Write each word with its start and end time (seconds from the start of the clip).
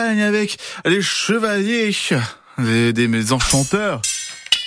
avec 0.00 0.58
les 0.84 1.02
chevaliers, 1.02 1.92
des, 2.56 2.92
des 2.92 3.32
enchanteurs, 3.32 4.00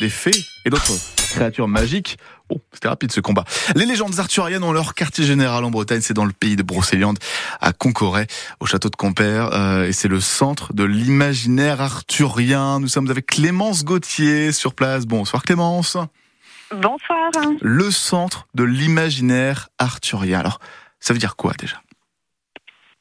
des 0.00 0.08
fées 0.08 0.30
et 0.64 0.70
d'autres 0.70 0.94
créatures 1.32 1.68
magiques. 1.68 2.16
Bon, 2.48 2.62
c'était 2.72 2.88
rapide 2.88 3.12
ce 3.12 3.20
combat. 3.20 3.44
Les 3.76 3.84
légendes 3.84 4.18
arthuriennes 4.18 4.64
ont 4.64 4.72
leur 4.72 4.94
quartier 4.94 5.26
général 5.26 5.64
en 5.64 5.70
Bretagne, 5.70 6.00
c'est 6.00 6.14
dans 6.14 6.24
le 6.24 6.32
pays 6.32 6.56
de 6.56 6.62
Brocéliande, 6.62 7.18
à 7.60 7.74
Concoret, 7.74 8.26
au 8.60 8.64
château 8.64 8.88
de 8.88 8.96
Compère, 8.96 9.52
euh, 9.52 9.84
et 9.84 9.92
c'est 9.92 10.08
le 10.08 10.20
centre 10.20 10.72
de 10.72 10.84
l'imaginaire 10.84 11.82
arthurien. 11.82 12.80
Nous 12.80 12.88
sommes 12.88 13.10
avec 13.10 13.26
Clémence 13.26 13.84
Gauthier 13.84 14.50
sur 14.52 14.72
place. 14.72 15.04
Bonsoir 15.04 15.42
Clémence. 15.42 15.98
Bonsoir. 16.74 17.30
Le 17.60 17.90
centre 17.90 18.46
de 18.54 18.64
l'imaginaire 18.64 19.68
arthurien. 19.78 20.40
Alors, 20.40 20.58
ça 21.00 21.12
veut 21.12 21.18
dire 21.18 21.36
quoi 21.36 21.52
déjà? 21.58 21.82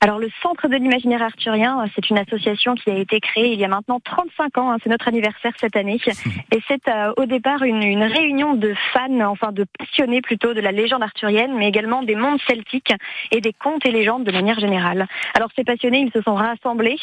Alors 0.00 0.18
le 0.18 0.28
Centre 0.42 0.68
de 0.68 0.76
l'imaginaire 0.76 1.22
arthurien, 1.22 1.82
euh, 1.82 1.86
c'est 1.94 2.10
une 2.10 2.18
association 2.18 2.74
qui 2.74 2.90
a 2.90 2.96
été 2.96 3.18
créée 3.18 3.54
il 3.54 3.58
y 3.58 3.64
a 3.64 3.68
maintenant 3.68 3.98
35 3.98 4.58
ans, 4.58 4.70
hein, 4.70 4.76
c'est 4.82 4.90
notre 4.90 5.08
anniversaire 5.08 5.52
cette 5.58 5.74
année, 5.74 5.98
et 6.52 6.58
c'est 6.68 6.86
euh, 6.88 7.12
au 7.16 7.24
départ 7.24 7.62
une, 7.62 7.82
une, 7.82 8.02
réunion 8.02 8.54
de 8.54 8.74
fans, 8.92 9.20
enfin 9.20 9.52
de 9.52 9.64
passionnés 9.78 10.20
plutôt 10.20 10.52
de 10.52 10.60
la 10.60 10.70
légende 10.70 11.02
arthurienne, 11.02 11.54
mais 11.56 11.68
également 11.68 12.02
des 12.02 12.14
mondes 12.14 12.40
celtiques 12.46 12.92
et 13.32 13.40
des 13.40 13.54
contes 13.54 13.86
et 13.86 13.90
légendes 13.90 14.24
de 14.24 14.32
manière 14.32 14.60
générale. 14.60 15.06
Alors 15.34 15.48
ces 15.56 15.64
passionnés, 15.64 16.00
ils 16.00 16.12
se 16.12 16.20
sont 16.22 16.34
rassemblés 16.34 16.98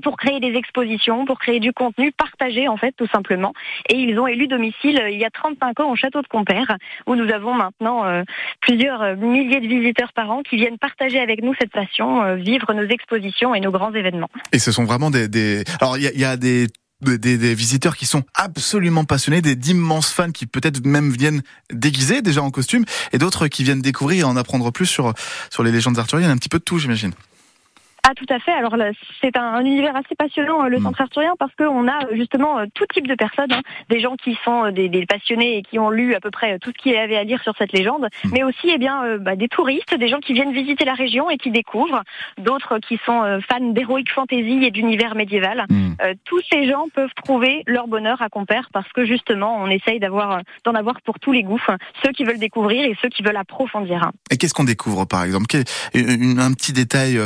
pour 0.00 0.16
créer 0.16 0.40
des 0.40 0.54
expositions, 0.56 1.24
pour 1.24 1.38
créer 1.38 1.60
du 1.60 1.72
contenu 1.72 2.12
partagé 2.12 2.68
en 2.68 2.76
fait 2.76 2.92
tout 2.96 3.08
simplement. 3.12 3.52
Et 3.88 3.96
ils 3.96 4.18
ont 4.18 4.26
élu 4.26 4.46
domicile 4.48 5.00
euh, 5.00 5.10
il 5.10 5.18
y 5.18 5.24
a 5.24 5.30
35 5.30 5.80
ans 5.80 5.90
au 5.90 5.96
château 5.96 6.22
de 6.22 6.26
Compère, 6.26 6.76
où 7.06 7.14
nous 7.14 7.30
avons 7.32 7.54
maintenant 7.54 8.04
euh, 8.04 8.22
plusieurs 8.60 9.02
euh, 9.02 9.16
milliers 9.16 9.60
de 9.60 9.66
visiteurs 9.66 10.12
par 10.12 10.30
an 10.30 10.42
qui 10.42 10.56
viennent 10.56 10.78
partager 10.78 11.20
avec 11.20 11.42
nous 11.42 11.54
cette 11.58 11.72
passion, 11.72 12.34
vivre 12.36 12.72
nos 12.72 12.86
expositions 12.86 13.54
et 13.54 13.60
nos 13.60 13.70
grands 13.70 13.92
événements. 13.92 14.30
Et 14.52 14.58
ce 14.58 14.72
sont 14.72 14.84
vraiment 14.84 15.10
des... 15.10 15.28
des... 15.28 15.64
Alors 15.80 15.96
il 15.96 16.18
y 16.18 16.24
a, 16.24 16.36
des 16.36 16.66
des, 17.02 17.18
des, 17.18 17.54
visiteurs 17.54 17.96
qui 17.96 18.04
sont 18.04 18.22
absolument 18.34 19.04
passionnés, 19.04 19.40
des 19.40 19.56
d'immenses 19.56 20.12
fans 20.12 20.32
qui 20.32 20.46
peut-être 20.46 20.84
même 20.84 21.10
viennent 21.10 21.42
déguisés 21.72 22.20
déjà 22.20 22.42
en 22.42 22.50
costume, 22.50 22.84
et 23.12 23.18
d'autres 23.18 23.48
qui 23.48 23.64
viennent 23.64 23.80
découvrir 23.80 24.26
et 24.26 24.28
en 24.28 24.36
apprendre 24.36 24.70
plus 24.70 24.86
sur 24.86 25.14
sur 25.50 25.62
les 25.62 25.72
légendes 25.72 25.98
arthuriennes, 25.98 26.30
un 26.30 26.36
petit 26.36 26.50
peu 26.50 26.58
de 26.58 26.64
tout, 26.64 26.78
j'imagine. 26.78 27.12
Ah 28.06 28.12
tout 28.14 28.26
à 28.28 28.38
fait. 28.38 28.52
Alors 28.52 28.74
c'est 29.20 29.36
un, 29.36 29.60
univers 29.60 29.94
assez 29.94 30.14
passionnant 30.16 30.64
euh, 30.64 30.68
le 30.68 30.78
mm. 30.78 30.82
centre 30.82 31.00
arthurien 31.02 31.34
parce 31.38 31.54
qu'on 31.54 31.86
a 31.88 32.04
euh, 32.06 32.16
justement 32.16 32.58
euh, 32.58 32.66
tout 32.74 32.84
type 32.92 33.06
de 33.06 33.14
personnes, 33.14 33.52
hein. 33.52 33.60
des 33.88 34.00
gens 34.00 34.16
qui 34.16 34.38
sont 34.44 34.70
des, 34.70 35.06
passionnés 35.06 35.58
et 35.58 35.62
qui 35.62 35.78
ont 35.78 35.90
lu 35.90 36.14
à 36.14 36.20
peu 36.20 36.30
près 36.30 36.58
tout 36.58 36.70
ce 36.76 36.82
qu'il 36.82 36.92
y 36.92 36.96
avait 36.96 37.16
à 37.16 37.24
lire 37.24 37.42
sur 37.42 37.54
cette 37.58 37.72
légende, 37.72 38.08
mm. 38.24 38.30
mais 38.32 38.42
aussi 38.42 38.70
eh 38.72 38.78
bien 38.78 39.18
bah, 39.18 39.36
des 39.36 39.48
touristes, 39.48 39.94
des 39.94 40.08
gens 40.08 40.18
qui 40.18 40.32
viennent 40.32 40.52
visiter 40.52 40.84
la 40.84 40.94
région 40.94 41.30
et 41.30 41.36
qui 41.36 41.50
découvrent, 41.50 42.02
d'autres 42.38 42.78
qui 42.78 42.98
sont 43.04 43.40
fans 43.48 43.60
d'héroïque 43.60 44.10
fantasy 44.10 44.60
et 44.62 44.70
d'univers 44.70 45.14
médiéval. 45.14 45.66
Mm. 45.68 45.94
tous 46.24 46.40
ces 46.50 46.68
gens 46.68 46.86
peuvent 46.94 47.14
trouver 47.14 47.62
leur 47.66 47.86
bonheur 47.86 48.22
à 48.22 48.28
Compère 48.28 48.68
parce 48.72 48.90
que 48.92 49.04
justement 49.04 49.56
on 49.58 49.66
essaye 49.66 50.00
d'avoir 50.00 50.40
d'en 50.64 50.74
avoir 50.74 51.00
pour 51.02 51.18
tous 51.18 51.32
les 51.32 51.42
goûts, 51.42 51.60
ceux 52.04 52.12
qui 52.12 52.24
veulent 52.24 52.38
découvrir 52.38 52.84
et 52.84 52.96
ceux 53.02 53.08
qui 53.08 53.22
veulent 53.22 53.36
approfondir. 53.36 54.10
Et 54.30 54.36
qu'est-ce 54.36 54.54
qu'on 54.54 54.64
découvre 54.64 55.04
par 55.04 55.24
exemple? 55.24 55.46
Un 55.94 56.52
petit 56.52 56.72
détail 56.72 57.18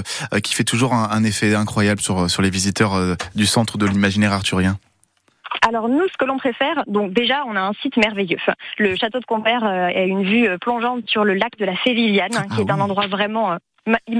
qui 0.42 0.54
fait 0.54 0.63
toujours 0.64 0.94
un, 0.94 1.24
effet 1.24 1.54
incroyable 1.54 2.00
sur, 2.00 2.30
sur 2.30 2.42
les 2.42 2.50
visiteurs 2.50 2.94
euh, 2.94 3.14
du 3.34 3.46
centre 3.46 3.78
de 3.78 3.86
l'imaginaire 3.86 4.32
arthurien 4.32 4.78
alors 5.62 5.88
nous, 5.88 6.06
ce 6.08 6.16
que 6.18 6.24
l'on 6.24 6.36
préfère, 6.36 6.82
donc 6.88 7.12
déjà, 7.12 7.44
on 7.46 7.54
a 7.56 7.60
un 7.60 7.72
site 7.74 7.96
merveilleux. 7.96 8.38
Le 8.78 8.96
château 8.96 9.20
de 9.20 9.24
Compère 9.24 9.64
euh, 9.64 9.86
a 9.86 10.02
une 10.02 10.24
vue 10.24 10.46
euh, 10.46 10.58
plongeante 10.58 11.08
sur 11.08 11.24
le 11.24 11.34
lac 11.34 11.56
de 11.58 11.64
la 11.64 11.76
Fée 11.76 11.94
Viviane, 11.94 12.32
qui 12.54 12.60
est 12.60 12.66
ah 12.68 12.74
un 12.74 12.80
endroit 12.80 13.06
vraiment 13.06 13.56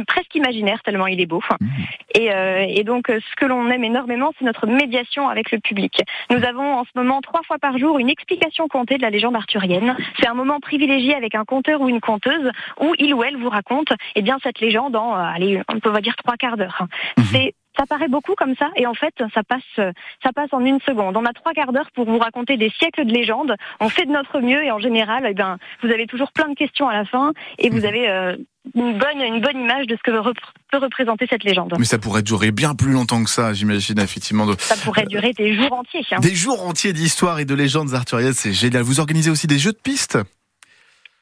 presque 0.06 0.34
imaginaire 0.34 0.82
tellement 0.82 1.06
il 1.06 1.20
est 1.20 1.26
beau. 1.26 1.42
Mmh. 1.60 1.66
Et, 2.14 2.30
et, 2.78 2.84
donc 2.84 3.06
ce 3.08 3.36
que 3.36 3.46
l'on 3.46 3.68
aime 3.70 3.84
énormément, 3.84 4.32
c'est 4.38 4.44
notre 4.44 4.66
médiation 4.66 5.28
avec 5.28 5.50
le 5.50 5.58
public. 5.58 6.02
Nous 6.30 6.44
avons 6.44 6.74
en 6.74 6.84
ce 6.84 6.90
moment 6.94 7.20
trois 7.20 7.42
fois 7.42 7.58
par 7.58 7.78
jour 7.78 7.98
une 7.98 8.08
explication 8.08 8.68
contée 8.68 8.96
de 8.96 9.02
la 9.02 9.10
légende 9.10 9.36
arthurienne. 9.36 9.96
C'est 10.18 10.28
un 10.28 10.34
moment 10.34 10.60
privilégié 10.60 11.14
avec 11.14 11.34
un 11.34 11.44
conteur 11.44 11.80
ou 11.80 11.88
une 11.88 12.00
conteuse 12.00 12.50
où 12.80 12.94
il 12.98 13.14
ou 13.14 13.24
elle 13.24 13.36
vous 13.36 13.48
raconte 13.48 13.92
eh 14.14 14.22
bien 14.22 14.38
cette 14.42 14.60
légende 14.60 14.96
en 14.96 15.14
allez 15.14 15.62
on 15.72 15.80
peut 15.80 16.00
dire 16.00 16.16
trois 16.16 16.36
quarts 16.36 16.56
d'heure. 16.56 16.86
Mmh. 17.16 17.22
C'est 17.32 17.54
ça 17.76 17.86
paraît 17.86 18.08
beaucoup 18.08 18.34
comme 18.34 18.54
ça, 18.56 18.70
et 18.76 18.86
en 18.86 18.94
fait, 18.94 19.14
ça 19.34 19.42
passe, 19.42 19.92
ça 20.22 20.32
passe 20.34 20.52
en 20.52 20.64
une 20.64 20.80
seconde. 20.80 21.16
On 21.16 21.24
a 21.24 21.32
trois 21.32 21.52
quarts 21.52 21.72
d'heure 21.72 21.90
pour 21.92 22.04
vous 22.04 22.18
raconter 22.18 22.56
des 22.56 22.70
siècles 22.70 23.04
de 23.04 23.12
légendes. 23.12 23.54
On 23.80 23.88
fait 23.88 24.06
de 24.06 24.12
notre 24.12 24.40
mieux, 24.40 24.62
et 24.62 24.70
en 24.70 24.78
général, 24.78 25.26
eh 25.28 25.34
ben, 25.34 25.58
vous 25.82 25.90
avez 25.90 26.06
toujours 26.06 26.32
plein 26.32 26.48
de 26.48 26.54
questions 26.54 26.88
à 26.88 26.94
la 26.94 27.04
fin, 27.04 27.32
et 27.58 27.70
vous 27.70 27.80
mhm. 27.80 27.86
avez 27.86 28.08
euh, 28.08 28.36
une 28.74 28.98
bonne, 28.98 29.20
une 29.20 29.40
bonne 29.40 29.58
image 29.60 29.86
de 29.86 29.96
ce 29.96 30.02
que 30.02 30.10
peut 30.70 30.78
représenter 30.78 31.26
cette 31.28 31.44
légende. 31.44 31.74
Mais 31.78 31.84
ça 31.84 31.98
pourrait 31.98 32.22
durer 32.22 32.50
bien 32.50 32.74
plus 32.74 32.92
longtemps 32.92 33.22
que 33.22 33.30
ça, 33.30 33.52
j'imagine, 33.52 33.98
effectivement. 33.98 34.46
Ça 34.58 34.76
pourrait 34.76 35.06
durer 35.06 35.32
des 35.32 35.54
jours 35.54 35.72
entiers. 35.72 36.04
Hein. 36.10 36.20
Des 36.20 36.34
jours 36.34 36.66
entiers 36.66 36.92
d'histoire 36.92 37.38
et 37.38 37.44
de 37.44 37.54
légendes 37.54 37.94
arthuriennes, 37.94 38.32
c'est 38.32 38.52
génial. 38.52 38.82
Vous 38.82 39.00
organisez 39.00 39.30
aussi 39.30 39.46
des 39.46 39.58
jeux 39.58 39.72
de 39.72 39.78
pistes 39.82 40.18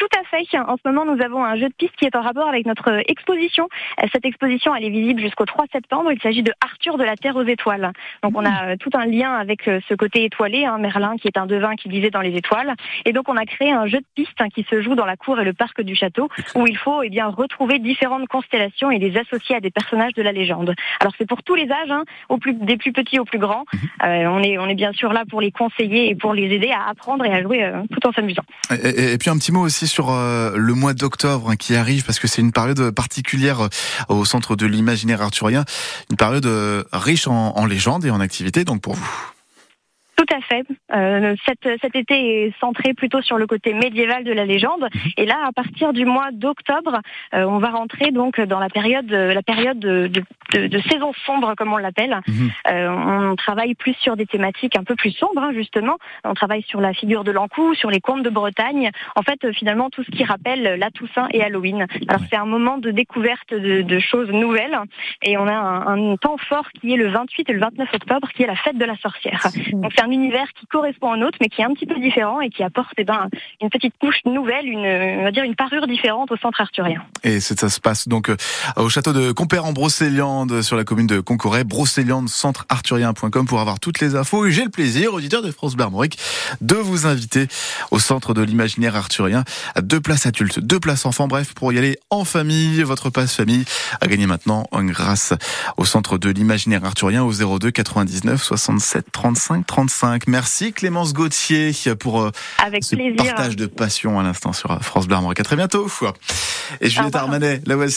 tout 0.03 0.19
à 0.19 0.25
fait. 0.25 0.59
En 0.59 0.77
ce 0.77 0.89
moment, 0.89 1.05
nous 1.05 1.23
avons 1.23 1.45
un 1.45 1.57
jeu 1.57 1.69
de 1.69 1.75
piste 1.75 1.95
qui 1.97 2.07
est 2.07 2.17
en 2.17 2.23
rapport 2.23 2.49
avec 2.49 2.67
notre 2.67 3.03
exposition. 3.09 3.69
Cette 4.13 4.25
exposition, 4.25 4.75
elle 4.75 4.85
est 4.85 4.91
visible 4.91 5.21
jusqu'au 5.21 5.45
3 5.45 5.67
septembre. 5.73 6.11
Il 6.11 6.21
s'agit 6.21 6.43
de 6.43 6.53
Arthur 6.61 6.99
de 6.99 7.05
la 7.05 7.17
Terre 7.17 7.37
aux 7.37 7.45
étoiles. 7.45 7.93
Donc, 8.25 8.33
on 8.37 8.45
a 8.45 8.73
euh, 8.73 8.77
tout 8.77 8.91
un 8.95 9.07
lien 9.07 9.33
avec 9.33 9.69
euh, 9.69 9.79
ce 9.89 9.95
côté 9.95 10.25
étoilé, 10.25 10.65
hein, 10.65 10.79
Merlin, 10.79 11.17
qui 11.21 11.29
est 11.29 11.39
un 11.39 11.47
devin 11.47 11.77
qui 11.77 11.89
vivait 11.89 12.11
dans 12.11 12.21
les 12.21 12.35
étoiles. 12.37 12.75
Et 13.05 13.13
donc, 13.13 13.29
on 13.29 13.37
a 13.37 13.45
créé 13.45 13.71
un 13.71 13.87
jeu 13.87 13.99
de 13.99 14.05
piste 14.17 14.41
hein, 14.41 14.49
qui 14.53 14.67
se 14.69 14.83
joue 14.83 14.97
dans 14.97 15.07
la 15.07 15.17
cour 15.17 15.39
et 15.39 15.45
le 15.45 15.53
parc 15.53 15.81
du 15.83 15.95
château, 15.95 16.29
où 16.57 16.67
il 16.67 16.77
faut 16.77 17.03
eh 17.03 17.09
bien 17.09 17.29
retrouver 17.29 17.79
différentes 17.79 18.27
constellations 18.27 18.91
et 18.91 18.99
les 18.99 19.17
associer 19.17 19.55
à 19.55 19.61
des 19.61 19.71
personnages 19.71 20.15
de 20.15 20.23
la 20.23 20.33
légende. 20.33 20.75
Alors, 20.99 21.13
c'est 21.17 21.29
pour 21.29 21.45
tous 21.45 21.55
les 21.55 21.71
âges, 21.71 21.91
hein, 21.91 22.03
au 22.29 22.39
plus, 22.39 22.55
des 22.55 22.77
plus 22.77 22.93
petits 22.93 23.21
aux 23.21 23.25
plus 23.25 23.39
grands. 23.39 23.65
Mhm. 23.73 23.81
Euh, 24.05 24.27
on 24.27 24.43
est, 24.43 24.59
on 24.59 24.67
est 24.67 24.75
bien 24.75 24.93
sûr 24.93 25.13
là 25.13 25.23
pour 25.31 25.41
les 25.41 25.53
conseiller 25.53 26.09
et 26.09 26.17
pour 26.17 26.35
les 26.35 26.53
aider 26.53 26.73
à 26.73 26.89
apprendre 26.89 27.25
et 27.25 27.33
à 27.33 27.41
jouer 27.41 27.71
tout 27.93 28.05
en 28.07 28.13
s'amusant. 28.13 28.43
Et, 28.71 29.13
et, 29.13 29.19
puis 29.19 29.31
un 29.31 29.37
petit 29.37 29.53
mot 29.53 29.61
aussi 29.61 29.87
sur 29.93 30.11
euh, 30.11 30.53
le 30.57 30.75
mois 30.75 30.95
d'octobre 30.95 31.51
hein, 31.51 31.57
qui 31.57 31.77
arrive 31.77 32.05
parce 32.05 32.19
que 32.19 32.27
c'est 32.27 32.41
une 32.41 32.51
période 32.51 32.91
particulière 32.93 33.61
euh, 33.61 33.69
au 34.09 34.25
centre 34.25 34.57
de 34.57 34.65
l'imaginaire 34.65 35.21
arthurien, 35.21 35.65
une 36.11 36.17
période 36.17 36.47
euh, 36.47 36.83
riche 36.93 37.27
en, 37.27 37.55
en 37.57 37.67
légendes 37.67 38.05
et 38.07 38.11
en 38.11 38.21
activités 38.21 38.65
donc 38.65 38.81
pour 38.81 38.95
vous. 38.95 39.32
Tout 40.17 40.27
à 40.35 40.41
fait. 40.41 40.65
Euh, 40.95 41.35
cet, 41.47 41.95
été 41.97 42.45
est 42.45 42.61
centré 42.61 42.93
plutôt 42.95 43.23
sur 43.23 43.39
le 43.39 43.47
côté 43.47 43.73
médiéval 43.73 44.25
de 44.25 44.33
la 44.33 44.45
légende. 44.45 44.83
Mhm. 44.83 45.11
Et 45.17 45.27
là, 45.27 45.37
à 45.47 45.53
partir 45.53 45.93
du 45.93 46.05
mois 46.05 46.31
d'octobre, 46.33 47.01
euh, 47.35 47.45
on 47.45 47.59
va 47.59 47.71
rentrer 47.71 48.11
donc 48.11 48.41
dans 48.41 48.59
la 48.59 48.69
période, 48.69 49.11
la 49.11 49.43
période 49.43 49.79
de, 49.79 50.11
saison 50.91 51.13
sombre, 51.25 51.55
comme 51.57 51.73
on 51.73 51.79
l'appelle. 51.79 52.21
Mhm. 52.29 52.51
Euh, 52.69 53.31
on 53.31 53.37
travaille 53.37 53.75
plus 53.75 53.95
sur 53.95 54.17
des 54.17 54.27
thématiques 54.27 54.77
un 54.77 54.85
peu 54.85 54.95
plus 54.97 55.13
sombres, 55.13 55.43
hein, 55.43 55.53
justement. 55.55 55.97
On 56.25 56.35
travaille 56.35 56.63
sur 56.63 56.81
la 56.81 56.93
figure 56.93 57.25
de 57.25 57.31
l'Ankou, 57.31 57.75
sur 57.75 57.91
les 57.91 58.01
contes 58.01 58.23
de 58.23 58.31
Bretagne. 58.31 58.91
En 59.17 59.23
fait, 59.23 59.53
finalement, 59.53 59.89
tout 59.89 60.05
ce 60.05 60.11
qui 60.11 60.25
rappelle 60.25 60.79
la 60.79 60.91
Toussaint 60.91 61.29
et 61.33 61.43
Halloween. 61.43 61.87
Alors, 62.09 62.23
c'est 62.31 62.37
un 62.37 62.45
moment 62.45 62.79
de 62.79 62.91
découverte 62.91 63.55
de, 63.55 63.99
choses 63.99 64.31
nouvelles. 64.31 64.79
Et 65.23 65.37
on 65.39 65.47
a 65.47 65.55
un, 65.55 66.17
temps 66.17 66.37
fort 66.37 66.71
qui 66.73 66.93
est 66.93 66.97
le 66.97 67.09
28 67.09 67.49
et 67.49 67.53
le 67.53 67.61
29 67.61 67.95
octobre, 67.95 68.29
qui 68.35 68.43
est 68.43 68.47
la 68.47 68.57
fête 68.57 68.77
de 68.77 68.85
la 68.85 68.97
sorcière. 68.97 69.41
Donc, 69.73 69.93
un 70.03 70.11
univers 70.11 70.47
qui 70.59 70.67
correspond 70.67 71.13
à 71.13 71.17
un 71.17 71.23
autre, 71.23 71.39
mais 71.41 71.49
qui 71.49 71.61
est 71.61 71.65
un 71.65 71.73
petit 71.73 71.87
peu 71.87 71.99
différent 71.99 72.41
et 72.41 72.51
qui 72.51 72.63
apporte 72.63 72.93
eh 72.99 73.05
ben, 73.05 73.29
une 73.61 73.71
petite 73.71 73.95
couche 74.01 74.19
nouvelle, 74.25 74.67
une, 74.67 75.21
on 75.21 75.25
va 75.25 75.31
dire 75.31 75.45
une 75.45 75.55
parure 75.55 75.87
différente 75.87 76.31
au 76.33 76.37
centre 76.37 76.61
arthurien. 76.61 77.03
Et 77.25 77.41
ça 77.41 77.69
se 77.69 77.81
passe 77.81 78.09
donc 78.09 78.29
euh, 78.29 78.37
au 78.77 78.89
château 78.89 79.13
de 79.13 79.33
Compère 79.33 79.65
en 79.65 79.73
Brocéliande, 79.73 80.63
sur 80.63 80.77
la 80.77 80.85
commune 80.85 81.07
de 81.07 81.21
Concoret, 81.21 81.65
brocéliande 81.65 82.29
centrearthurien.com 82.29 83.47
pour 83.47 83.61
avoir 83.61 83.79
toutes 83.81 84.01
les 84.01 84.17
infos. 84.17 84.47
Et 84.47 84.53
j'ai 84.53 84.65
le 84.65 84.71
plaisir, 84.71 85.15
auditeur 85.15 85.43
de 85.43 85.51
France 85.51 85.77
Bermoric, 85.77 86.19
de 86.61 86.75
vous 86.75 87.07
inviter 87.07 87.47
au 87.91 87.99
centre 87.99 88.35
de 88.35 88.43
l'imaginaire 88.43 88.97
arthurien. 88.97 89.45
Deux 89.81 90.01
places 90.01 90.27
adultes, 90.27 90.59
deux 90.59 90.81
places 90.81 91.07
enfants, 91.07 91.29
bref, 91.29 91.55
pour 91.55 91.73
y 91.73 91.79
aller 91.79 91.99
en 92.11 92.25
famille. 92.25 92.83
Votre 92.83 93.11
passe 93.11 93.35
famille 93.35 93.65
a 94.01 94.07
gagné 94.07 94.27
maintenant 94.27 94.67
grâce 94.73 95.33
au 95.77 95.85
centre 95.85 96.19
de 96.19 96.31
l'imaginaire 96.31 96.85
arthurien 96.85 97.23
au 97.23 97.33
02 97.33 97.71
99 97.71 98.43
67 98.43 99.07
35 99.13 99.67
35. 99.67 99.92
Merci 100.27 100.73
Clémence 100.73 101.13
Gauthier 101.13 101.73
pour 101.99 102.23
euh, 102.23 102.31
ce 102.81 103.17
partage 103.17 103.57
de 103.57 103.67
passion 103.67 104.19
à 104.19 104.23
l'instant 104.23 104.53
sur 104.53 104.83
France 104.83 105.07
Bleu 105.07 105.17
À 105.17 105.43
très 105.43 105.57
bientôt. 105.57 105.87
Et 106.81 106.89
Juliette 106.89 107.15
Armanet, 107.15 107.61
la 107.67 107.77
voici. 107.77 107.91